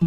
До 0.00 0.06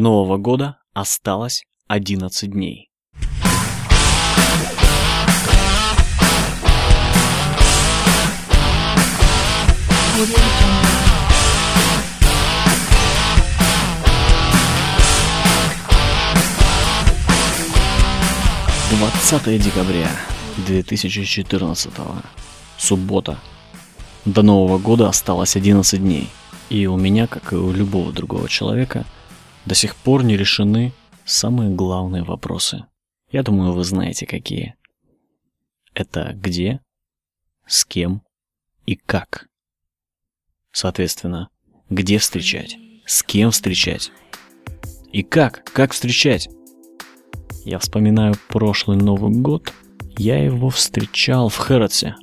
Нового 0.00 0.36
года 0.36 0.78
осталось 0.92 1.64
11 1.86 2.50
дней. 2.50 2.90
Двадцатое 18.90 19.58
декабря 19.58 20.08
2014 20.66 21.92
Суббота. 22.78 23.38
До 24.24 24.40
Нового 24.40 24.78
года 24.78 25.10
осталось 25.10 25.54
11 25.54 26.00
дней. 26.00 26.30
И 26.70 26.86
у 26.86 26.96
меня, 26.96 27.26
как 27.26 27.52
и 27.52 27.56
у 27.56 27.70
любого 27.70 28.10
другого 28.10 28.48
человека, 28.48 29.04
до 29.66 29.74
сих 29.74 29.96
пор 29.96 30.24
не 30.24 30.38
решены 30.38 30.94
самые 31.26 31.68
главные 31.68 32.22
вопросы. 32.22 32.86
Я 33.30 33.42
думаю, 33.42 33.74
вы 33.74 33.84
знаете 33.84 34.24
какие. 34.24 34.76
Это 35.92 36.32
где, 36.32 36.80
с 37.66 37.84
кем 37.84 38.22
и 38.86 38.96
как. 38.96 39.46
Соответственно, 40.76 41.48
где 41.88 42.18
встречать, 42.18 42.76
с 43.06 43.22
кем 43.22 43.50
встречать 43.50 44.12
и 45.10 45.22
как, 45.22 45.64
как 45.72 45.92
встречать. 45.92 46.50
Я 47.64 47.78
вспоминаю 47.78 48.34
прошлый 48.50 48.98
Новый 48.98 49.32
год. 49.32 49.72
Я 50.18 50.36
его 50.44 50.68
встречал 50.68 51.48
в 51.48 51.56
Хэротсе, 51.56 52.16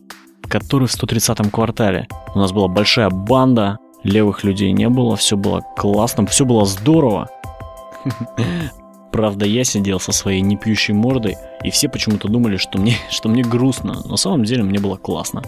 который 0.43 0.87
в 0.87 0.93
130-м 0.93 1.49
квартале. 1.49 2.07
У 2.35 2.37
нас 2.37 2.51
была 2.51 2.67
большая 2.67 3.09
банда, 3.09 3.79
левых 4.03 4.43
людей 4.43 4.71
не 4.71 4.87
было, 4.87 5.15
все 5.15 5.35
было 5.35 5.61
классно, 5.75 6.27
все 6.27 6.45
было 6.45 6.67
здорово. 6.67 7.31
Правда, 9.11 9.47
я 9.47 9.63
сидел 9.63 9.99
со 9.99 10.11
своей 10.11 10.41
непьющей 10.41 10.93
мордой, 10.93 11.37
и 11.63 11.71
все 11.71 11.89
почему-то 11.89 12.27
думали, 12.27 12.57
что 12.57 12.77
мне, 12.77 12.97
что 13.09 13.29
мне 13.29 13.41
грустно. 13.41 13.95
Но 14.03 14.11
на 14.11 14.17
самом 14.17 14.43
деле 14.43 14.61
мне 14.61 14.77
было 14.77 14.97
классно. 14.97 15.41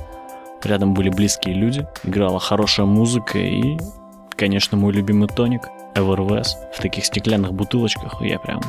Рядом 0.66 0.96
были 0.96 1.10
близкие 1.10 1.54
люди, 1.54 1.88
играла 2.04 2.40
хорошая 2.40 2.88
музыка 2.88 3.38
и, 3.38 3.78
конечно, 4.36 4.76
мой 4.78 4.94
любимый 4.94 5.30
тоник 5.30 5.62
Everwest 5.94 6.56
в 6.74 6.82
таких 6.82 7.06
стеклянных 7.06 7.54
бутылочках. 7.54 8.20
Я 8.20 8.40
прям... 8.40 8.62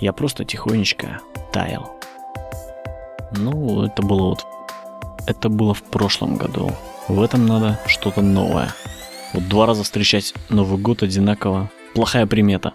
Я 0.00 0.12
просто 0.12 0.44
тихонечко 0.44 1.20
таял. 1.52 1.92
Ну, 3.36 3.84
это 3.84 4.02
было 4.02 4.30
вот... 4.30 4.44
Это 5.28 5.48
было 5.48 5.74
в 5.74 5.82
прошлом 5.84 6.36
году. 6.36 6.72
В 7.06 7.22
этом 7.22 7.46
надо 7.46 7.78
что-то 7.86 8.20
новое. 8.20 8.70
Вот 9.32 9.46
два 9.48 9.66
раза 9.66 9.84
встречать 9.84 10.34
Новый 10.48 10.80
год 10.80 11.04
одинаково. 11.04 11.70
Плохая 11.94 12.26
примета. 12.26 12.72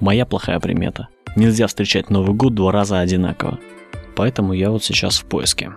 Моя 0.00 0.26
плохая 0.26 0.60
примета. 0.60 1.08
Нельзя 1.34 1.66
встречать 1.66 2.10
Новый 2.10 2.34
год 2.34 2.54
два 2.54 2.72
раза 2.72 3.00
одинаково. 3.00 3.58
Поэтому 4.16 4.52
я 4.52 4.70
вот 4.70 4.84
сейчас 4.84 5.18
в 5.18 5.24
поиске. 5.24 5.72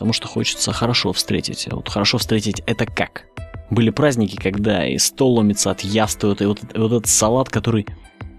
Потому 0.00 0.14
что 0.14 0.28
хочется 0.28 0.72
хорошо 0.72 1.12
встретить. 1.12 1.68
А 1.70 1.76
вот 1.76 1.90
хорошо 1.90 2.16
встретить 2.16 2.62
это 2.64 2.86
как? 2.86 3.26
Были 3.68 3.90
праздники, 3.90 4.34
когда 4.34 4.88
и 4.88 4.96
стол 4.96 5.34
ломится 5.34 5.72
от 5.72 5.82
явства, 5.82 6.34
и 6.40 6.46
вот, 6.46 6.58
и 6.74 6.78
вот 6.78 6.92
этот 6.92 7.06
салат, 7.06 7.50
который... 7.50 7.86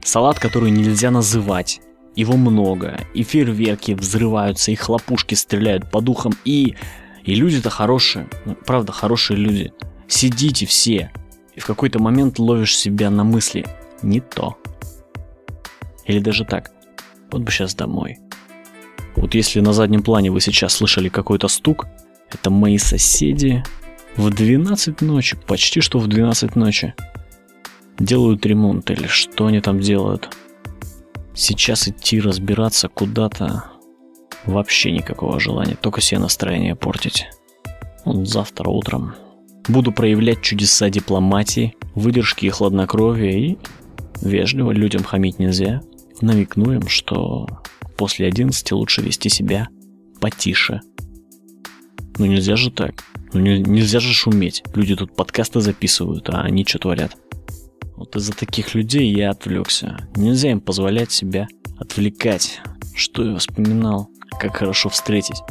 Салат, 0.04 0.40
который 0.40 0.72
нельзя 0.72 1.12
называть. 1.12 1.80
Его 2.16 2.36
много, 2.36 3.00
и 3.14 3.22
фейерверки 3.22 3.92
взрываются, 3.92 4.72
и 4.72 4.76
хлопушки 4.76 5.36
стреляют 5.36 5.92
по 5.92 6.02
духам, 6.02 6.34
и... 6.46 6.76
И 7.26 7.36
люди-то 7.36 7.70
хорошие, 7.70 8.28
ну, 8.46 8.56
правда, 8.56 8.92
хорошие 8.92 9.38
люди. 9.38 9.72
Сидите 10.08 10.66
все, 10.66 11.12
и 11.54 11.60
в 11.60 11.68
какой-то 11.68 12.00
момент 12.00 12.40
ловишь 12.40 12.76
себя 12.76 13.12
на 13.12 13.24
мысли 13.24 13.68
«не 14.02 14.20
то». 14.20 14.58
Или 16.08 16.18
даже 16.18 16.44
так 16.44 16.72
«вот 17.32 17.44
бы 17.44 17.52
сейчас 17.52 17.76
домой». 17.76 18.18
Вот 19.16 19.36
если 19.36 19.60
на 19.60 19.74
заднем 19.74 20.04
плане 20.04 20.32
вы 20.32 20.42
сейчас 20.42 20.74
слышали 20.74 21.10
какой-то 21.10 21.48
стук, 21.48 21.88
это 22.32 22.50
мои 22.50 22.78
соседи 22.78 23.64
в 24.16 24.30
12 24.30 25.02
ночи, 25.02 25.38
почти 25.48 25.82
что 25.82 26.00
в 26.00 26.08
12 26.08 26.56
ночи, 26.56 26.94
делают 28.00 28.46
ремонт 28.46 28.90
или 28.90 29.08
что 29.08 29.48
они 29.48 29.62
там 29.62 29.80
делают. 29.80 30.36
Сейчас 31.34 31.88
идти 31.88 32.20
разбираться 32.20 32.88
куда-то 32.88 33.66
вообще 34.46 34.92
никакого 34.92 35.40
желания, 35.40 35.78
только 35.80 36.02
себе 36.02 36.20
настроение 36.20 36.76
портить. 36.76 37.28
Вот 38.06 38.28
завтра 38.28 38.70
утром 38.70 39.14
Буду 39.68 39.92
проявлять 39.92 40.42
чудеса 40.42 40.90
дипломатии, 40.90 41.76
выдержки 41.94 42.46
и 42.46 42.50
хладнокровия 42.50 43.32
и 43.32 43.58
вежливо 44.22 44.72
людям 44.72 45.04
хамить 45.04 45.40
нельзя. 45.40 45.82
Намекну 46.20 46.74
им, 46.74 46.88
что 46.88 47.48
после 48.02 48.26
11 48.26 48.72
лучше 48.72 49.04
вести 49.04 49.30
себя 49.30 49.68
потише. 50.20 50.82
Ну 52.18 52.26
нельзя 52.26 52.56
же 52.56 52.72
так. 52.72 53.04
Ну 53.32 53.42
не, 53.42 53.60
нельзя 53.60 54.00
же 54.00 54.12
шуметь. 54.12 54.64
Люди 54.74 54.96
тут 54.96 55.16
подкасты 55.16 55.62
записывают, 55.62 56.28
а 56.30 56.42
они 56.42 56.66
что 56.66 56.80
творят. 56.80 57.16
Вот 57.96 58.16
из-за 58.16 58.34
таких 58.34 58.74
людей 58.74 59.14
я 59.14 59.30
отвлекся. 59.30 59.98
Нельзя 60.16 60.50
им 60.50 60.62
позволять 60.62 61.12
себя 61.12 61.48
отвлекать. 61.78 62.60
Что 62.96 63.24
я 63.24 63.38
вспоминал, 63.38 64.10
как 64.40 64.56
хорошо 64.56 64.90
встретить. 64.90 65.44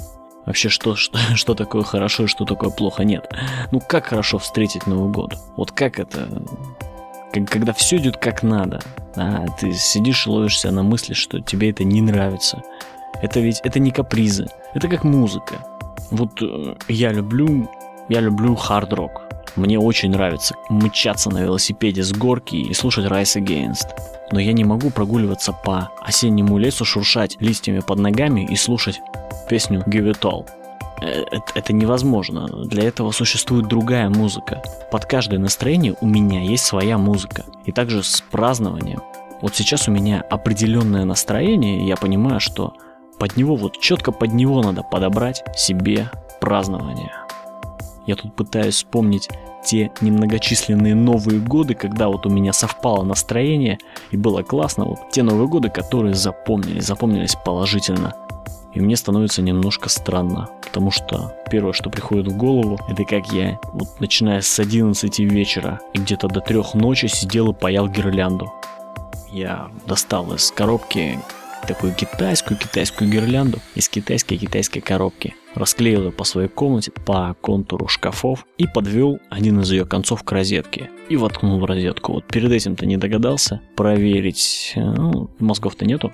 Вообще, 0.45 0.71
что, 0.71 0.97
что, 0.97 1.21
что 1.37 1.55
такое 1.55 1.85
хорошо 1.85 2.25
и 2.25 2.27
что 2.27 2.45
такое 2.45 2.71
плохо, 2.71 3.05
нет. 3.05 3.33
Ну, 3.71 3.79
как 3.79 4.07
хорошо 4.07 4.39
встретить 4.39 4.89
Новый 4.89 5.13
год? 5.13 5.37
Вот 5.57 5.71
как 5.71 6.01
это... 6.01 6.43
Когда 7.33 7.73
все 7.73 7.97
идет 7.99 8.17
как 8.17 8.43
надо, 8.43 8.81
а 9.17 9.47
ты 9.59 9.73
сидишь 9.73 10.27
и 10.27 10.31
ловишься 10.31 10.71
на 10.71 10.83
мысли, 10.83 11.15
что 11.15 11.41
тебе 11.41 11.71
это 11.71 11.85
не 11.85 12.01
нравится. 12.01 12.63
Это 13.23 13.41
ведь, 13.41 13.61
это 13.63 13.79
не 13.79 13.91
капризы, 13.91 14.47
это 14.75 14.89
как 14.89 15.05
музыка. 15.05 15.65
Вот 16.11 16.43
э, 16.43 16.75
я 16.89 17.13
люблю, 17.13 17.71
я 18.09 18.21
люблю 18.21 18.55
хард-рок. 18.55 19.23
Мне 19.57 19.79
очень 19.79 20.11
нравится 20.11 20.55
мчаться 20.69 21.31
на 21.31 21.39
велосипеде 21.39 22.03
с 22.03 22.13
горки 22.13 22.57
и 22.57 22.73
слушать 22.75 23.07
Rise 23.07 23.41
Against. 23.41 23.89
Но 24.33 24.41
я 24.41 24.53
не 24.53 24.65
могу 24.65 24.91
прогуливаться 24.91 25.53
по 25.53 25.91
осеннему 26.01 26.59
лесу, 26.59 26.85
шуршать 26.85 27.37
листьями 27.41 27.81
под 27.81 27.99
ногами 27.99 28.47
и 28.49 28.57
слушать 28.57 29.01
песню 29.49 29.83
Give 29.87 30.11
It 30.13 30.21
All. 30.21 30.49
Э, 31.01 31.25
это, 31.55 31.73
невозможно. 31.73 32.47
Для 32.49 32.85
этого 32.85 33.11
существует 33.11 33.67
другая 33.67 34.09
музыка. 34.09 34.63
Под 34.91 35.07
каждое 35.07 35.39
настроение 35.39 35.97
у 36.01 36.07
меня 36.07 36.43
есть 36.43 36.65
своя 36.65 36.99
музыка. 36.99 37.45
И 37.65 37.73
также 37.73 38.03
с 38.03 38.21
празднованием. 38.21 39.01
Вот 39.41 39.57
сейчас 39.57 39.89
у 39.89 39.91
меня 39.91 40.21
определенное 40.21 41.05
настроение, 41.05 41.81
и 41.81 41.87
я 41.87 41.97
понимаю, 41.97 42.41
что 42.41 42.75
под 43.19 43.37
него, 43.37 43.57
вот 43.57 43.81
четко 43.81 44.13
под 44.13 44.33
него 44.35 44.63
надо 44.63 44.83
подобрать 44.83 45.43
себе 45.57 46.11
празднование. 46.41 47.13
Я 48.07 48.17
тут 48.17 48.35
пытаюсь 48.35 48.75
вспомнить 48.77 49.29
те 49.65 49.91
немногочисленные 50.01 50.95
новые 50.95 51.39
годы, 51.39 51.75
когда 51.75 52.09
вот 52.09 52.27
у 52.27 52.31
меня 52.31 52.53
совпало 52.53 53.05
настроение 53.05 53.79
и 54.11 54.17
было 54.17 54.43
классно. 54.43 54.85
Вот 54.85 55.11
те 55.11 55.23
новые 55.23 55.49
годы, 55.49 55.69
которые 55.69 56.15
запомнились, 56.15 56.87
запомнились 56.87 57.37
положительно. 57.45 58.15
И 58.75 58.81
мне 58.81 58.97
становится 58.97 59.43
немножко 59.43 59.89
странно, 59.89 60.49
потому 60.63 60.91
что 60.91 61.35
первое, 61.51 61.73
что 61.73 61.91
приходит 61.91 62.29
в 62.29 62.37
голову, 62.37 62.79
это 62.89 63.05
как 63.05 63.33
я, 63.33 63.59
вот 63.73 64.01
начиная 64.01 64.41
с 64.41 64.59
11 64.59 65.19
вечера 65.21 65.81
и 65.93 65.99
где-то 65.99 66.29
до 66.29 66.41
3 66.41 66.63
ночи 66.75 67.07
сидел 67.07 67.51
и 67.51 67.55
паял 67.55 67.89
гирлянду. 67.89 68.53
Я 69.33 69.71
достал 69.87 70.33
из 70.35 70.51
коробки 70.51 71.19
такую 71.67 71.95
китайскую 71.95 72.59
китайскую 72.59 73.11
гирлянду 73.11 73.59
из 73.75 73.89
китайской 73.89 74.37
китайской 74.37 74.81
коробки, 74.81 75.35
расклеил 75.55 76.07
ее 76.07 76.13
по 76.13 76.25
своей 76.25 76.49
комнате 76.49 76.91
по 76.91 77.37
контуру 77.41 77.87
шкафов 77.89 78.47
и 78.59 78.67
подвел 78.67 79.21
один 79.31 79.61
из 79.61 79.71
ее 79.71 79.85
концов 79.85 80.23
к 80.23 80.33
розетке 80.33 80.91
и 81.09 81.17
воткнул 81.17 81.61
в 81.61 81.65
розетку. 81.65 82.15
Вот 82.15 82.27
перед 82.27 82.51
этим-то 82.51 82.87
не 82.87 82.97
догадался 82.97 83.61
проверить, 83.77 84.73
э, 84.77 84.81
ну, 84.81 85.31
мозгов-то 85.39 85.85
нету. 85.85 86.13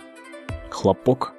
Хлопок, 0.70 1.35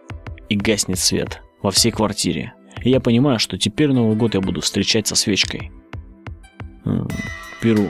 и 0.50 0.56
гаснет 0.56 1.00
свет 1.00 1.42
во 1.62 1.72
всей 1.72 1.92
квартире. 1.92 2.54
И 2.84 2.90
я 2.90 3.00
понимаю, 3.00 3.40
что 3.40 3.58
теперь 3.58 3.92
Новый 3.92 4.16
год 4.16 4.36
я 4.36 4.42
буду 4.42 4.62
встречать 4.62 5.08
со 5.08 5.16
свечкой. 5.16 5.72
Беру, 7.62 7.88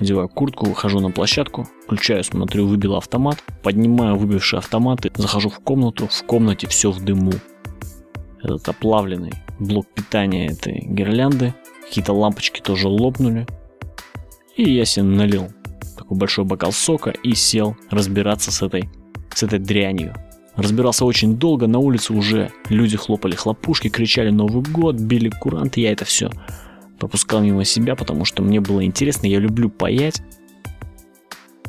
одеваю 0.00 0.28
куртку, 0.28 0.66
выхожу 0.66 1.00
на 1.00 1.10
площадку, 1.10 1.68
включаю, 1.84 2.24
смотрю, 2.24 2.66
выбил 2.66 2.96
автомат, 2.96 3.42
поднимаю 3.62 4.16
выбивший 4.16 4.58
автомат 4.58 5.04
и 5.06 5.12
захожу 5.14 5.48
в 5.48 5.60
комнату, 5.60 6.08
в 6.08 6.24
комнате 6.24 6.66
все 6.66 6.90
в 6.90 7.04
дыму. 7.04 7.32
Этот 8.42 8.68
оплавленный, 8.68 9.32
блок 9.60 9.86
питания 9.94 10.48
этой 10.48 10.80
гирлянды, 10.80 11.54
какие-то 11.86 12.12
лампочки 12.12 12.60
тоже 12.60 12.88
лопнули. 12.88 13.46
И 14.56 14.64
я 14.70 14.84
себе 14.84 15.04
налил 15.04 15.48
такой 15.96 16.18
большой 16.18 16.44
бокал 16.44 16.72
сока 16.72 17.10
и 17.10 17.34
сел 17.34 17.76
разбираться 17.90 18.50
с 18.50 18.62
этой, 18.62 18.88
с 19.34 19.42
этой 19.42 19.58
дрянью. 19.58 20.14
Разбирался 20.56 21.04
очень 21.04 21.36
долго, 21.36 21.66
на 21.66 21.78
улице 21.78 22.12
уже 22.12 22.52
люди 22.68 22.96
хлопали 22.96 23.34
хлопушки, 23.34 23.88
кричали 23.88 24.30
Новый 24.30 24.62
год, 24.62 24.96
били 24.96 25.30
куранты, 25.30 25.80
я 25.80 25.92
это 25.92 26.04
все 26.04 26.30
пропускал 27.02 27.42
мимо 27.42 27.64
себя, 27.64 27.96
потому 27.96 28.24
что 28.24 28.44
мне 28.44 28.60
было 28.60 28.84
интересно, 28.84 29.26
я 29.26 29.40
люблю 29.40 29.68
паять. 29.68 30.22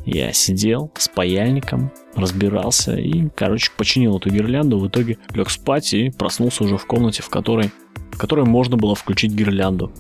Я 0.05 0.31
сидел 0.31 0.91
с 0.95 1.07
паяльником, 1.07 1.91
разбирался 2.13 2.95
и, 2.95 3.29
короче, 3.35 3.71
починил 3.75 4.19
эту 4.19 4.29
гирлянду, 4.29 4.77
в 4.77 4.87
итоге 4.87 5.17
лег 5.33 5.49
спать 5.49 5.91
и 5.95 6.11
проснулся 6.11 6.63
уже 6.65 6.77
в 6.77 6.85
комнате, 6.85 7.23
в 7.23 7.29
которой, 7.29 7.71
в 8.11 8.17
которой 8.19 8.45
можно 8.45 8.77
было 8.77 8.93
включить 8.93 9.31
гирлянду. 9.31 9.91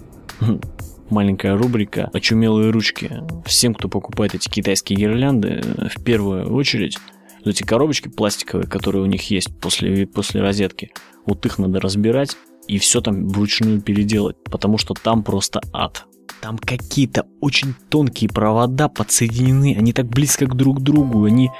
Маленькая 1.09 1.57
рубрика 1.57 2.11
«Очумелые 2.13 2.69
ручки». 2.69 3.23
Всем, 3.47 3.73
кто 3.73 3.89
покупает 3.89 4.35
эти 4.35 4.49
китайские 4.49 4.99
гирлянды, 4.99 5.63
в 5.95 6.03
первую 6.03 6.53
очередь 6.53 6.99
вот 7.43 7.55
эти 7.55 7.63
коробочки 7.63 8.09
пластиковые, 8.09 8.67
которые 8.67 9.03
у 9.03 9.07
них 9.07 9.29
есть 9.29 9.49
после, 9.59 10.07
после 10.07 10.41
розетки, 10.41 10.91
вот 11.25 11.45
их 11.45 11.57
надо 11.57 11.79
разбирать 11.79 12.35
и 12.67 12.77
все 12.77 13.01
там 13.01 13.27
вручную 13.27 13.81
переделать, 13.81 14.37
потому 14.45 14.77
что 14.77 14.93
там 14.93 15.23
просто 15.23 15.61
ад. 15.73 16.05
Там 16.41 16.57
какие-то 16.57 17.25
очень 17.41 17.73
тонкие 17.89 18.29
провода 18.29 18.89
подсоединены, 18.89 19.75
они 19.77 19.93
так 19.93 20.07
близко 20.07 20.45
к 20.45 20.55
друг 20.55 20.81
другу, 20.81 21.25
они 21.25 21.51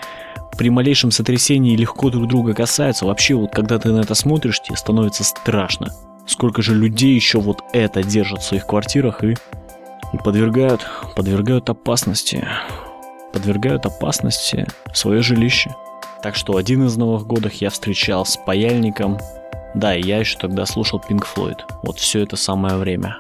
при 0.57 0.69
малейшем 0.69 1.12
сотрясении 1.12 1.75
легко 1.75 2.09
друг 2.09 2.27
друга 2.27 2.53
касаются. 2.53 3.06
Вообще, 3.06 3.36
вот 3.36 3.51
когда 3.51 3.79
ты 3.79 3.91
на 3.91 4.01
это 4.01 4.15
смотришь, 4.15 4.62
тебе 4.62 4.77
становится 4.77 5.24
страшно. 5.24 5.94
Сколько 6.27 6.62
же 6.62 6.75
людей 6.75 7.15
еще 7.15 7.39
вот 7.39 7.62
это 7.74 8.03
держат 8.03 8.41
в 8.41 8.45
своих 8.45 8.65
квартирах 8.65 9.24
и, 9.24 9.36
подвергают, 10.24 10.86
подвергают 11.15 11.69
опасности 11.69 12.47
подвергают 13.33 13.85
опасности 13.85 14.65
свое 14.94 15.21
жилище. 15.21 15.75
Так 16.21 16.35
что 16.35 16.56
один 16.56 16.85
из 16.85 16.95
Новых 16.95 17.27
годов 17.27 17.51
я 17.53 17.69
встречал 17.69 18.25
с 18.25 18.38
паяльником. 18.38 19.18
Да, 19.74 19.95
и 19.95 20.01
я 20.01 20.19
еще 20.19 20.38
тогда 20.38 20.65
слушал 20.65 21.01
Pink 21.09 21.25
Floyd. 21.25 21.57
Вот 21.81 22.00
все 22.00 22.21
это 22.21 22.38
самое 22.38 22.77
время. 22.77 23.18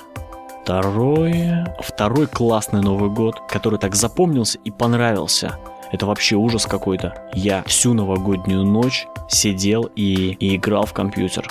Второе... 0.63 1.75
Второй 1.81 2.27
классный 2.27 2.81
Новый 2.81 3.09
год, 3.09 3.41
который 3.49 3.77
так 3.79 3.95
запомнился 3.95 4.57
и 4.63 4.71
понравился. 4.71 5.57
Это 5.91 6.05
вообще 6.05 6.37
ужас 6.37 6.65
какой-то. 6.65 7.29
Я 7.33 7.63
всю 7.63 7.93
новогоднюю 7.93 8.63
ночь 8.63 9.07
сидел 9.27 9.89
и, 9.95 10.37
и 10.39 10.55
играл 10.55 10.85
в 10.85 10.93
компьютер. 10.93 11.49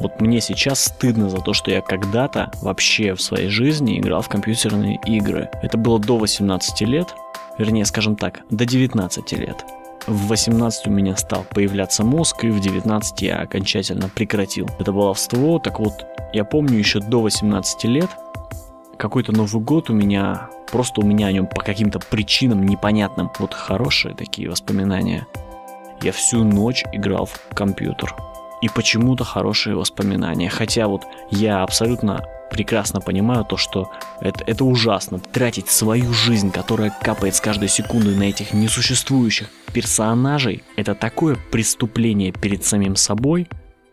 Вот 0.00 0.20
мне 0.20 0.40
сейчас 0.40 0.84
стыдно 0.84 1.30
за 1.30 1.38
то, 1.38 1.52
что 1.52 1.70
я 1.70 1.80
когда-то 1.80 2.50
вообще 2.62 3.14
в 3.14 3.22
своей 3.22 3.48
жизни 3.48 4.00
играл 4.00 4.22
в 4.22 4.28
компьютерные 4.28 4.98
игры. 5.06 5.48
Это 5.62 5.78
было 5.78 6.00
до 6.00 6.18
18 6.18 6.80
лет, 6.82 7.14
вернее, 7.60 7.84
скажем 7.84 8.16
так, 8.16 8.40
до 8.50 8.64
19 8.64 9.32
лет. 9.32 9.64
В 10.06 10.28
18 10.28 10.86
у 10.86 10.90
меня 10.90 11.14
стал 11.16 11.44
появляться 11.50 12.04
мозг, 12.04 12.44
и 12.44 12.48
в 12.48 12.58
19 12.58 13.22
я 13.22 13.40
окончательно 13.40 14.08
прекратил 14.08 14.68
это 14.78 14.92
баловство. 14.92 15.58
Так 15.58 15.78
вот, 15.78 15.92
я 16.32 16.44
помню 16.44 16.78
еще 16.78 17.00
до 17.00 17.20
18 17.20 17.84
лет, 17.84 18.08
какой-то 18.96 19.32
Новый 19.32 19.62
год 19.62 19.90
у 19.90 19.94
меня, 19.94 20.48
просто 20.72 21.02
у 21.02 21.04
меня 21.04 21.26
о 21.26 21.32
нем 21.32 21.46
по 21.46 21.62
каким-то 21.62 21.98
причинам 21.98 22.64
непонятным, 22.64 23.30
вот 23.38 23.52
хорошие 23.52 24.14
такие 24.14 24.50
воспоминания. 24.50 25.26
Я 26.02 26.12
всю 26.12 26.44
ночь 26.44 26.84
играл 26.92 27.26
в 27.26 27.54
компьютер. 27.54 28.14
И 28.62 28.68
почему-то 28.68 29.24
хорошие 29.24 29.76
воспоминания. 29.76 30.48
Хотя 30.48 30.86
вот 30.86 31.02
я 31.30 31.62
абсолютно 31.62 32.22
прекрасно 32.50 33.00
понимаю 33.00 33.44
то, 33.44 33.56
что 33.56 33.90
это, 34.20 34.44
это 34.46 34.64
ужасно. 34.64 35.18
Тратить 35.18 35.68
свою 35.68 36.12
жизнь, 36.12 36.50
которая 36.50 36.94
капает 37.02 37.34
с 37.34 37.40
каждой 37.40 37.68
секундой 37.68 38.16
на 38.16 38.24
этих 38.24 38.52
несуществующих 38.52 39.48
персонажей, 39.72 40.62
это 40.76 40.94
такое 40.94 41.38
преступление 41.50 42.32
перед 42.32 42.64
самим 42.64 42.96
собой. 42.96 43.48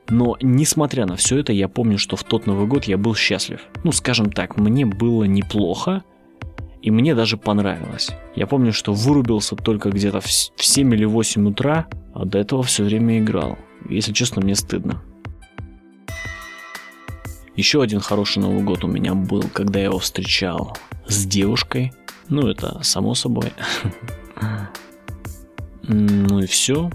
Но, 0.09 0.37
несмотря 0.41 1.05
на 1.05 1.15
все 1.17 1.39
это, 1.39 1.53
я 1.53 1.67
помню, 1.67 1.97
что 1.97 2.15
в 2.15 2.23
тот 2.23 2.45
Новый 2.45 2.65
год 2.65 2.85
я 2.85 2.97
был 2.97 3.13
счастлив. 3.13 3.61
Ну, 3.83 3.91
скажем 3.91 4.31
так, 4.31 4.57
мне 4.57 4.85
было 4.85 5.25
неплохо, 5.25 6.03
и 6.81 6.91
мне 6.91 7.15
даже 7.15 7.37
понравилось. 7.37 8.11
Я 8.35 8.47
помню, 8.47 8.71
что 8.71 8.93
вырубился 8.93 9.55
только 9.55 9.89
где-то 9.89 10.21
в 10.21 10.29
7 10.29 10.93
или 10.93 11.05
8 11.05 11.49
утра, 11.49 11.87
а 12.13 12.25
до 12.25 12.37
этого 12.37 12.63
все 12.63 12.83
время 12.83 13.19
играл. 13.19 13.57
Если 13.89 14.13
честно, 14.13 14.41
мне 14.41 14.55
стыдно. 14.55 15.01
Еще 17.57 17.81
один 17.81 18.01
хороший 18.01 18.37
Новый 18.37 18.61
год 18.61 18.83
у 18.83 18.87
меня 18.87 19.15
был, 19.15 19.43
когда 19.51 19.79
я 19.79 19.85
его 19.85 19.97
встречал 19.97 20.77
с 21.07 21.25
девушкой. 21.25 21.91
Ну, 22.29 22.47
это 22.47 22.79
само 22.83 23.15
собой. 23.15 23.51
Ну 25.89 26.39
и 26.39 26.47
все. 26.47 26.91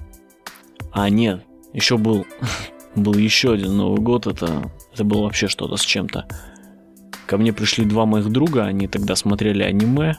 А, 0.93 1.09
нет, 1.09 1.43
еще 1.73 1.97
был, 1.97 2.26
был 2.94 3.14
еще 3.14 3.55
один 3.55 3.75
Новый 3.79 4.03
год, 4.03 4.26
это, 4.26 4.70
это 4.93 5.03
было 5.03 5.23
вообще 5.23 5.49
что-то 5.49 5.76
с 5.76 5.81
чем-то. 5.81 6.29
Ко 7.25 7.38
мне 7.38 7.55
пришли 7.55 7.87
два 7.87 8.05
моих 8.05 8.29
друга, 8.29 8.67
они 8.67 8.88
тогда 8.88 9.17
смотрели 9.17 9.62
аниме. 9.62 10.19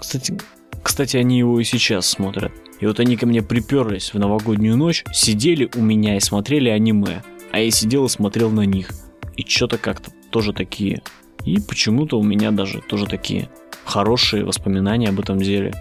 Кстати, 0.00 0.36
кстати, 0.82 1.16
они 1.16 1.38
его 1.38 1.60
и 1.60 1.64
сейчас 1.64 2.08
смотрят. 2.08 2.50
И 2.80 2.86
вот 2.86 2.98
они 2.98 3.16
ко 3.16 3.24
мне 3.24 3.40
приперлись 3.40 4.12
в 4.12 4.18
новогоднюю 4.18 4.76
ночь, 4.76 5.04
сидели 5.12 5.70
у 5.76 5.80
меня 5.80 6.16
и 6.16 6.20
смотрели 6.20 6.70
аниме. 6.70 7.22
А 7.52 7.60
я 7.60 7.70
сидел 7.70 8.06
и 8.06 8.08
смотрел 8.08 8.50
на 8.50 8.62
них 8.62 8.90
и 9.38 9.48
что-то 9.48 9.78
как-то 9.78 10.10
тоже 10.30 10.52
такие. 10.52 11.00
И 11.44 11.60
почему-то 11.60 12.18
у 12.18 12.22
меня 12.22 12.50
даже 12.50 12.80
тоже 12.80 13.06
такие 13.06 13.48
хорошие 13.84 14.44
воспоминания 14.44 15.08
об 15.08 15.20
этом 15.20 15.38
деле. 15.38 15.72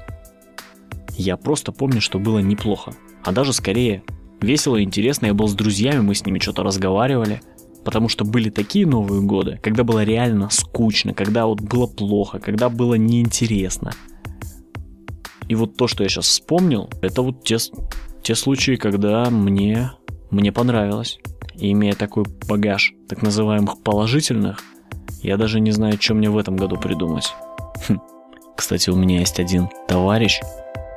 Я 1.18 1.36
просто 1.38 1.72
помню, 1.72 2.00
что 2.00 2.20
было 2.20 2.38
неплохо. 2.40 2.94
А 3.24 3.32
даже 3.32 3.54
скорее 3.54 4.04
весело 4.40 4.78
и 4.78 4.84
интересно. 4.84 5.26
Я 5.26 5.34
был 5.34 5.48
с 5.48 5.56
друзьями, 5.56 6.02
мы 6.02 6.14
с 6.14 6.24
ними 6.24 6.38
что-то 6.38 6.62
разговаривали. 6.62 7.42
Потому 7.84 8.10
что 8.10 8.26
были 8.26 8.52
такие 8.52 8.86
Новые 8.86 9.22
годы, 9.22 9.60
когда 9.64 9.84
было 9.84 10.04
реально 10.04 10.50
скучно, 10.52 11.14
когда 11.14 11.48
вот 11.48 11.62
было 11.62 11.88
плохо, 11.88 12.38
когда 12.38 12.70
было 12.70 12.94
неинтересно. 12.94 13.92
И 15.48 15.56
вот 15.56 15.78
то, 15.78 15.88
что 15.88 16.04
я 16.04 16.10
сейчас 16.10 16.26
вспомнил, 16.26 16.90
это 17.02 17.24
вот 17.24 17.44
те, 17.44 17.58
те 18.22 18.36
случаи, 18.36 18.76
когда 18.76 19.30
мне, 19.32 19.94
мне 20.30 20.52
понравилось. 20.52 21.18
И 21.58 21.72
имея 21.72 21.94
такой 21.94 22.26
багаж 22.48 22.94
так 23.10 23.22
называемых 23.22 23.82
положительных, 23.84 24.60
я 25.22 25.38
даже 25.38 25.60
не 25.60 25.72
знаю, 25.72 25.98
что 26.00 26.14
мне 26.14 26.30
в 26.30 26.38
этом 26.38 26.56
году 26.56 26.78
придумать. 26.78 27.34
Хм. 27.88 28.00
Кстати, 28.56 28.90
у 28.90 28.96
меня 28.96 29.20
есть 29.20 29.40
один 29.40 29.70
товарищ, 29.88 30.40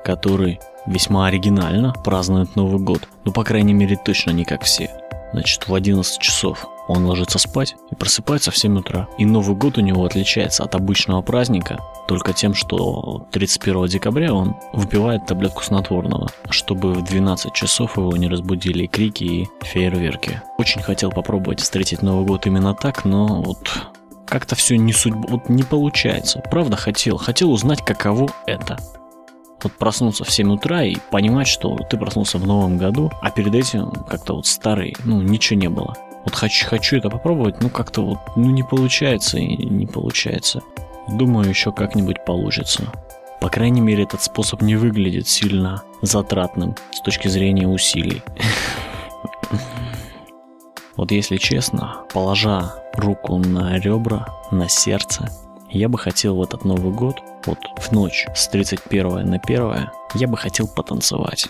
который 0.05 0.61
весьма 0.87 1.27
оригинально 1.27 1.93
празднует 2.05 2.57
Новый 2.57 2.81
год. 2.81 3.09
Ну, 3.25 3.33
по 3.33 3.45
крайней 3.45 3.75
мере, 3.75 3.99
точно 4.03 4.31
не 4.31 4.45
как 4.45 4.63
все. 4.63 4.91
Значит, 5.33 5.69
в 5.69 5.75
11 5.75 6.21
часов 6.21 6.67
он 6.89 7.07
ложится 7.07 7.39
спать 7.39 7.77
и 7.91 7.95
просыпается 7.95 8.51
в 8.51 8.57
7 8.57 8.79
утра. 8.79 9.09
И 9.19 9.25
Новый 9.25 9.57
год 9.57 9.79
у 9.79 9.81
него 9.81 10.05
отличается 10.05 10.65
от 10.65 10.75
обычного 10.75 11.23
праздника 11.23 11.79
только 12.11 12.33
тем, 12.33 12.55
что 12.55 13.29
31 13.31 13.87
декабря 13.87 14.35
он 14.35 14.57
выпивает 14.73 15.27
таблетку 15.27 15.63
снотворного, 15.63 16.29
чтобы 16.51 16.93
в 16.93 17.05
12 17.05 17.53
часов 17.53 17.97
его 17.97 18.17
не 18.17 18.27
разбудили 18.27 18.87
крики 18.87 19.23
и 19.23 19.49
фейерверки. 19.63 20.43
Очень 20.59 20.83
хотел 20.83 21.13
попробовать 21.13 21.61
встретить 21.61 22.03
Новый 22.03 22.27
год 22.27 22.49
именно 22.49 22.75
так, 22.75 23.05
но 23.05 23.41
вот 23.41 23.71
как-то 24.27 24.57
все 24.57 24.77
не 24.77 24.93
судьба, 24.93 25.25
вот 25.29 25.49
не 25.49 25.63
получается. 25.63 26.43
Правда 26.51 26.77
хотел, 26.77 27.17
хотел 27.17 27.53
узнать, 27.53 27.85
каково 27.85 28.29
это. 28.45 28.77
Вот 29.63 29.73
проснуться 29.75 30.25
в 30.25 30.33
7 30.33 30.53
утра 30.53 30.83
и 30.83 30.97
понимать, 31.13 31.47
что 31.47 31.77
ты 31.89 31.97
проснулся 31.97 32.39
в 32.39 32.45
новом 32.45 32.77
году, 32.77 33.13
а 33.23 33.31
перед 33.31 33.55
этим 33.55 33.93
как-то 34.09 34.35
вот 34.35 34.47
старый, 34.49 34.97
ну 35.05 35.23
ничего 35.23 35.61
не 35.61 35.69
было. 35.69 35.97
Вот 36.25 36.35
хочу, 36.35 36.67
хочу 36.67 36.97
это 36.97 37.09
попробовать, 37.09 37.63
но 37.63 37.69
как-то 37.69 38.03
вот 38.03 38.19
ну, 38.35 38.51
не 38.51 38.65
получается 38.65 39.39
и 39.39 39.65
не 39.65 39.87
получается. 39.87 40.61
Думаю, 41.09 41.49
еще 41.49 41.73
как-нибудь 41.73 42.25
получится. 42.25 42.85
По 43.41 43.49
крайней 43.49 43.81
мере, 43.81 44.05
этот 44.05 44.23
способ 44.23 44.63
не 44.63 44.77
выглядит 44.77 45.27
сильно 45.27 45.83
затратным 46.03 46.77
с 46.93 47.01
точки 47.01 47.29
зрения 47.29 47.67
усилий. 47.67 48.23
Вот 50.97 51.13
если 51.13 51.39
честно, 51.39 52.03
положа 52.13 52.75
руку 52.93 53.39
на 53.39 53.79
ребра, 53.79 54.27
на 54.51 54.69
сердце, 54.69 55.31
я 55.71 55.89
бы 55.89 55.97
хотел 55.99 56.37
в 56.37 56.43
этот 56.43 56.67
Новый 56.67 56.93
год, 56.93 57.23
вот 57.47 57.59
в 57.79 57.91
ночь 57.93 58.27
с 58.35 58.49
31 58.49 59.25
на 59.25 59.37
1, 59.37 59.89
я 60.17 60.29
бы 60.29 60.37
хотел 60.37 60.69
потанцевать. 60.69 61.47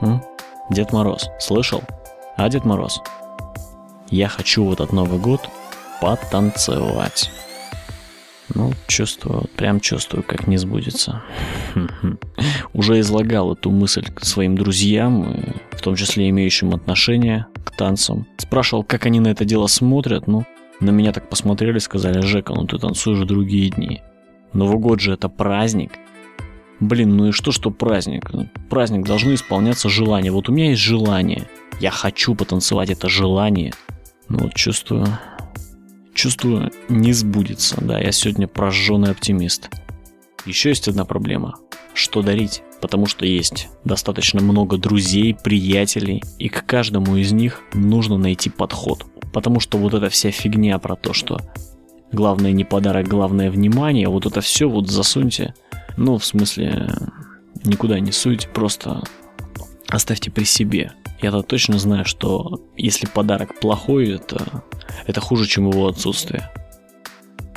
М? 0.00 0.22
Дед 0.70 0.92
Мороз, 0.92 1.28
слышал? 1.40 1.82
А, 2.36 2.48
Дед 2.48 2.64
Мороз, 2.64 3.00
я 4.10 4.28
хочу 4.28 4.64
в 4.64 4.72
этот 4.72 4.92
Новый 4.92 5.18
год 5.18 5.48
потанцевать. 6.00 7.32
Ну, 8.54 8.72
чувствую, 8.86 9.44
прям 9.56 9.80
чувствую, 9.80 10.22
как 10.22 10.46
не 10.46 10.58
сбудется. 10.58 11.22
Уже 12.74 13.00
излагал 13.00 13.54
эту 13.54 13.70
мысль 13.70 14.04
своим 14.20 14.56
друзьям, 14.56 15.54
в 15.70 15.80
том 15.80 15.96
числе 15.96 16.28
имеющим 16.28 16.74
отношение 16.74 17.46
к 17.64 17.70
танцам. 17.70 18.26
Спрашивал, 18.36 18.84
как 18.84 19.06
они 19.06 19.20
на 19.20 19.28
это 19.28 19.44
дело 19.44 19.68
смотрят, 19.68 20.26
ну, 20.26 20.44
на 20.80 20.90
меня 20.90 21.12
так 21.12 21.28
посмотрели, 21.28 21.78
сказали, 21.78 22.20
Жека, 22.20 22.52
ну 22.54 22.66
ты 22.66 22.78
танцуешь 22.78 23.26
другие 23.26 23.70
дни. 23.70 24.02
Новый 24.52 24.78
год 24.78 25.00
же 25.00 25.12
это 25.12 25.28
праздник. 25.28 25.92
Блин, 26.80 27.16
ну 27.16 27.28
и 27.28 27.32
что, 27.32 27.52
что 27.52 27.70
праздник? 27.70 28.30
Праздник 28.68 29.06
должны 29.06 29.34
исполняться 29.34 29.88
желания. 29.88 30.32
Вот 30.32 30.48
у 30.48 30.52
меня 30.52 30.70
есть 30.70 30.82
желание. 30.82 31.44
Я 31.78 31.90
хочу 31.90 32.34
потанцевать 32.34 32.90
это 32.90 33.08
желание. 33.08 33.72
Ну 34.28 34.38
вот 34.40 34.54
чувствую, 34.54 35.06
чувствую, 36.14 36.70
не 36.88 37.12
сбудется. 37.12 37.80
Да, 37.80 37.98
я 37.98 38.12
сегодня 38.12 38.46
прожженный 38.46 39.10
оптимист. 39.10 39.70
Еще 40.46 40.70
есть 40.70 40.88
одна 40.88 41.04
проблема. 41.04 41.56
Что 41.94 42.22
дарить? 42.22 42.62
Потому 42.80 43.06
что 43.06 43.24
есть 43.24 43.68
достаточно 43.84 44.40
много 44.40 44.76
друзей, 44.76 45.34
приятелей, 45.34 46.22
и 46.38 46.48
к 46.48 46.66
каждому 46.66 47.16
из 47.16 47.32
них 47.32 47.60
нужно 47.74 48.16
найти 48.16 48.50
подход. 48.50 49.06
Потому 49.32 49.60
что 49.60 49.78
вот 49.78 49.94
эта 49.94 50.08
вся 50.08 50.30
фигня 50.30 50.78
про 50.78 50.96
то, 50.96 51.12
что 51.12 51.40
главное 52.10 52.52
не 52.52 52.64
подарок, 52.64 53.08
главное 53.08 53.50
внимание, 53.50 54.08
вот 54.08 54.26
это 54.26 54.40
все 54.40 54.68
вот 54.68 54.90
засуньте. 54.90 55.54
Ну, 55.96 56.18
в 56.18 56.24
смысле, 56.24 56.88
никуда 57.64 58.00
не 58.00 58.12
суйте, 58.12 58.48
просто 58.48 59.02
оставьте 59.88 60.30
при 60.30 60.44
себе. 60.44 60.92
Я-то 61.22 61.42
точно 61.42 61.78
знаю, 61.78 62.04
что 62.04 62.60
если 62.76 63.06
подарок 63.06 63.60
плохой, 63.60 64.14
это, 64.14 64.64
это 65.06 65.20
хуже, 65.20 65.46
чем 65.46 65.70
его 65.70 65.86
отсутствие. 65.86 66.50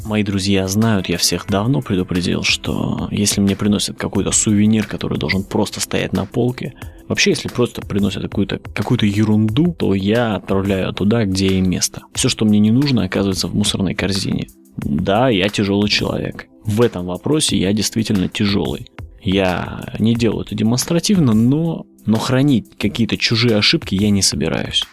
Мои 0.05 0.21
друзья 0.21 0.67
знают, 0.67 1.09
я 1.09 1.17
всех 1.17 1.47
давно 1.47 1.81
предупредил, 1.81 2.43
что 2.43 3.07
если 3.09 3.41
мне 3.41 3.55
приносят 3.55 3.97
какой-то 3.97 4.31
сувенир, 4.31 4.85
который 4.85 5.17
должен 5.17 5.43
просто 5.43 5.79
стоять 5.79 6.13
на 6.13 6.27
полке, 6.27 6.75
вообще 7.07 7.31
если 7.31 7.49
просто 7.49 7.81
приносят 7.81 8.21
какую-то 8.21 8.59
какую 8.59 8.99
ерунду, 9.01 9.73
то 9.73 9.95
я 9.95 10.35
отправляю 10.35 10.93
туда, 10.93 11.25
где 11.25 11.47
им 11.47 11.71
место. 11.71 12.03
Все, 12.13 12.29
что 12.29 12.45
мне 12.45 12.59
не 12.59 12.69
нужно, 12.69 13.03
оказывается 13.03 13.47
в 13.47 13.55
мусорной 13.55 13.95
корзине. 13.95 14.47
Да, 14.77 15.29
я 15.29 15.49
тяжелый 15.49 15.89
человек. 15.89 16.45
В 16.63 16.81
этом 16.83 17.07
вопросе 17.07 17.57
я 17.57 17.73
действительно 17.73 18.27
тяжелый. 18.27 18.87
Я 19.23 19.95
не 19.97 20.13
делаю 20.13 20.45
это 20.45 20.53
демонстративно, 20.53 21.33
но, 21.33 21.87
но 22.05 22.17
хранить 22.17 22.77
какие-то 22.77 23.17
чужие 23.17 23.57
ошибки 23.57 23.95
я 23.95 24.09
не 24.09 24.21
собираюсь. 24.21 24.83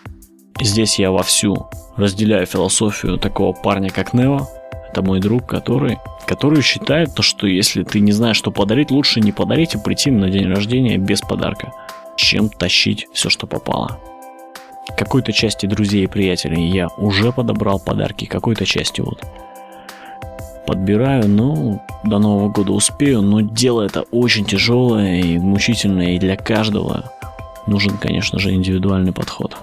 Здесь 0.61 0.99
я 0.99 1.11
вовсю 1.11 1.69
разделяю 1.97 2.47
философию 2.47 3.19
такого 3.19 3.53
парня, 3.53 3.91
как 3.91 4.15
Нео. 4.15 4.47
Это 4.91 5.03
мой 5.03 5.21
друг, 5.21 5.47
который, 5.47 5.99
который 6.27 6.63
считает 6.63 7.15
то, 7.15 7.23
что 7.23 7.47
если 7.47 7.83
ты 7.83 8.01
не 8.01 8.13
знаешь, 8.13 8.37
что 8.37 8.51
подарить, 8.51 8.91
лучше 8.91 9.21
не 9.21 9.33
подарить 9.33 9.75
и 9.75 9.79
прийти 9.79 10.11
на 10.11 10.29
день 10.29 10.49
рождения 10.49 10.99
без 10.99 11.21
подарка, 11.21 11.73
чем 12.17 12.49
тащить 12.51 13.09
все, 13.13 13.31
что 13.31 13.47
попало. 13.47 13.99
Какой-то 14.99 15.33
части 15.33 15.67
друзей 15.67 16.05
и 16.05 16.09
приятелей 16.09 16.69
я 16.69 16.89
уже 16.99 17.33
подобрал 17.33 17.81
подарки, 17.81 18.27
какой-то 18.27 18.67
части 18.67 19.01
вот 19.01 19.25
подбираю, 20.67 21.29
ну, 21.29 21.81
до 22.05 22.19
Нового 22.19 22.49
года 22.49 22.73
успею, 22.73 23.23
но 23.23 23.41
дело 23.41 23.83
это 23.83 24.03
очень 24.11 24.45
тяжелое 24.45 25.21
и 25.21 25.39
мучительное, 25.39 26.15
и 26.15 26.19
для 26.19 26.37
каждого 26.37 27.05
нужен, 27.67 27.97
конечно 27.99 28.39
же, 28.39 28.53
индивидуальный 28.53 29.13
подход. 29.13 29.57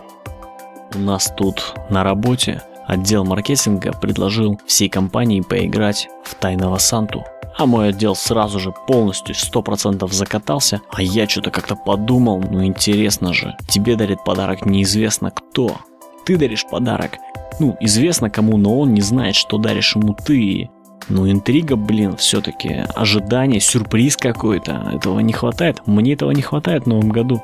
У 0.95 0.99
нас 0.99 1.31
тут 1.37 1.75
на 1.89 2.03
работе 2.03 2.63
отдел 2.87 3.23
маркетинга 3.23 3.93
предложил 3.93 4.59
всей 4.65 4.89
компании 4.89 5.41
поиграть 5.41 6.09
в 6.23 6.33
Тайного 6.35 6.77
Санту. 6.77 7.23
А 7.57 7.65
мой 7.65 7.89
отдел 7.89 8.15
сразу 8.15 8.59
же 8.59 8.73
полностью 8.87 9.35
100% 9.35 10.11
закатался, 10.11 10.81
а 10.91 11.01
я 11.01 11.27
что-то 11.27 11.51
как-то 11.51 11.75
подумал, 11.75 12.41
ну 12.49 12.63
интересно 12.65 13.33
же, 13.33 13.55
тебе 13.67 13.95
дарит 13.95 14.23
подарок 14.23 14.65
неизвестно 14.65 15.29
кто. 15.29 15.77
Ты 16.25 16.37
даришь 16.37 16.65
подарок, 16.65 17.17
ну, 17.59 17.75
известно 17.81 18.29
кому, 18.29 18.57
но 18.57 18.79
он 18.79 18.93
не 18.93 19.01
знает, 19.01 19.35
что 19.35 19.57
даришь 19.57 19.95
ему 19.95 20.13
ты. 20.13 20.69
Ну, 21.07 21.29
интрига, 21.29 21.75
блин, 21.75 22.17
все-таки 22.17 22.85
ожидание, 22.95 23.59
сюрприз 23.59 24.17
какой-то. 24.17 24.91
Этого 24.93 25.19
не 25.19 25.33
хватает. 25.33 25.87
Мне 25.87 26.13
этого 26.13 26.31
не 26.31 26.41
хватает 26.41 26.83
в 26.83 26.87
новом 26.87 27.09
году. 27.09 27.43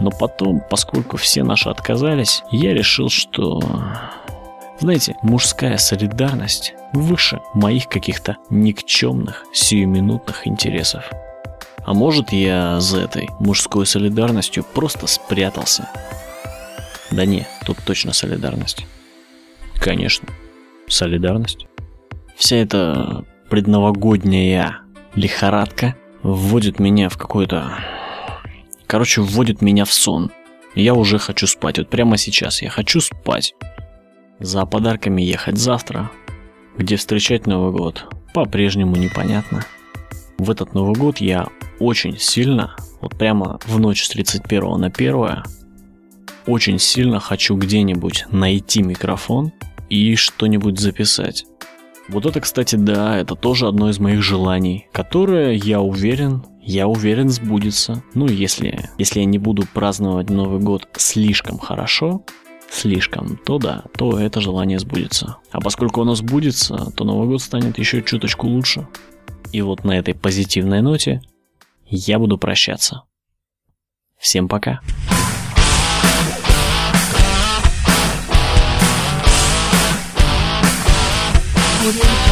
Но 0.00 0.10
потом, 0.10 0.62
поскольку 0.70 1.16
все 1.16 1.42
наши 1.42 1.68
отказались, 1.68 2.42
я 2.50 2.74
решил, 2.74 3.08
что... 3.08 3.60
Знаете, 4.78 5.16
мужская 5.22 5.78
солидарность 5.78 6.74
выше 6.92 7.40
моих 7.54 7.88
каких-то 7.88 8.36
никчемных, 8.50 9.44
сиюминутных 9.52 10.46
интересов. 10.46 11.04
А 11.84 11.94
может 11.94 12.32
я 12.32 12.80
за 12.80 13.00
этой 13.00 13.28
мужской 13.38 13.86
солидарностью 13.86 14.64
просто 14.64 15.06
спрятался? 15.06 15.88
Да 17.10 17.24
не, 17.24 17.46
тут 17.66 17.78
точно 17.84 18.12
солидарность. 18.12 18.86
Конечно, 19.80 20.28
солидарность. 20.88 21.66
Вся 22.36 22.56
эта 22.56 23.24
предновогодняя 23.48 24.80
лихорадка 25.14 25.96
вводит 26.22 26.78
меня 26.78 27.08
в 27.08 27.16
какой-то... 27.16 27.78
Короче, 28.86 29.20
вводит 29.20 29.62
меня 29.62 29.84
в 29.84 29.92
сон. 29.92 30.30
Я 30.74 30.94
уже 30.94 31.18
хочу 31.18 31.46
спать. 31.46 31.78
Вот 31.78 31.88
прямо 31.88 32.16
сейчас 32.16 32.62
я 32.62 32.70
хочу 32.70 33.00
спать. 33.00 33.54
За 34.38 34.64
подарками 34.66 35.22
ехать 35.22 35.58
завтра. 35.58 36.10
Где 36.76 36.96
встречать 36.96 37.46
Новый 37.46 37.72
год, 37.72 38.06
по-прежнему 38.32 38.96
непонятно. 38.96 39.64
В 40.38 40.50
этот 40.50 40.74
Новый 40.74 40.94
год 40.94 41.18
я 41.18 41.48
очень 41.78 42.18
сильно, 42.18 42.74
вот 43.00 43.16
прямо 43.18 43.60
в 43.66 43.78
ночь 43.78 44.04
с 44.04 44.08
31 44.08 44.80
на 44.80 44.86
1, 44.86 45.44
очень 46.46 46.78
сильно 46.78 47.20
хочу 47.20 47.56
где-нибудь 47.56 48.26
найти 48.30 48.82
микрофон 48.82 49.52
и 49.88 50.16
что-нибудь 50.16 50.80
записать. 50.80 51.44
Вот 52.12 52.26
это, 52.26 52.40
кстати, 52.40 52.76
да, 52.76 53.16
это 53.16 53.34
тоже 53.34 53.66
одно 53.66 53.88
из 53.88 53.98
моих 53.98 54.20
желаний, 54.20 54.86
которое, 54.92 55.54
я 55.54 55.80
уверен, 55.80 56.44
я 56.60 56.86
уверен, 56.86 57.30
сбудется. 57.30 58.02
Ну, 58.12 58.28
если, 58.28 58.90
если 58.98 59.20
я 59.20 59.24
не 59.24 59.38
буду 59.38 59.64
праздновать 59.72 60.28
Новый 60.28 60.60
год 60.60 60.86
слишком 60.94 61.58
хорошо, 61.58 62.22
слишком, 62.70 63.38
то 63.46 63.56
да, 63.56 63.84
то 63.96 64.18
это 64.18 64.42
желание 64.42 64.78
сбудется. 64.78 65.38
А 65.52 65.62
поскольку 65.62 66.02
оно 66.02 66.14
сбудется, 66.14 66.92
то 66.94 67.04
Новый 67.04 67.28
год 67.28 67.40
станет 67.40 67.78
еще 67.78 68.02
чуточку 68.02 68.46
лучше. 68.46 68.86
И 69.50 69.62
вот 69.62 69.82
на 69.82 69.98
этой 69.98 70.12
позитивной 70.12 70.82
ноте 70.82 71.22
я 71.86 72.18
буду 72.18 72.36
прощаться. 72.36 73.04
Всем 74.18 74.48
пока. 74.48 74.80
Audio 81.84 82.31